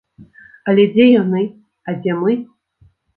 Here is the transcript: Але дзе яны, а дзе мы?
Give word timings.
Але 0.71 0.85
дзе 0.95 1.05
яны, 1.09 1.41
а 1.91 1.95
дзе 1.99 2.17
мы? 2.23 2.33